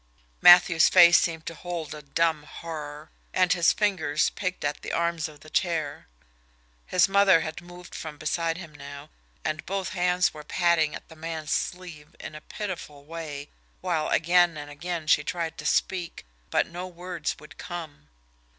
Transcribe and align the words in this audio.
Matthews' 0.41 0.89
face 0.89 1.19
seemed 1.19 1.45
to 1.45 1.53
hold 1.53 1.93
a 1.93 2.01
dumb 2.01 2.41
horror, 2.41 3.11
and 3.35 3.53
his 3.53 3.71
fingers 3.71 4.31
picked 4.31 4.65
at 4.65 4.81
the 4.81 4.91
arms 4.91 5.27
of 5.29 5.41
the 5.41 5.49
chair. 5.51 6.07
His 6.87 7.07
mother 7.07 7.41
had 7.41 7.61
moved 7.61 7.93
from 7.93 8.17
beside 8.17 8.57
him 8.57 8.73
now, 8.73 9.11
and 9.45 9.63
both 9.67 9.89
her 9.89 10.01
hands 10.01 10.33
were 10.33 10.43
patting 10.43 10.95
at 10.95 11.07
the 11.07 11.15
man's 11.15 11.51
sleeve 11.51 12.15
in 12.19 12.33
a 12.33 12.41
pitiful 12.41 13.05
way, 13.05 13.51
while 13.81 14.09
again 14.09 14.57
and 14.57 14.71
again 14.71 15.05
she 15.05 15.23
tried 15.23 15.55
to 15.59 15.67
speak, 15.67 16.25
but 16.49 16.65
no 16.65 16.87
words 16.87 17.35
would 17.39 17.59
come. 17.59 18.09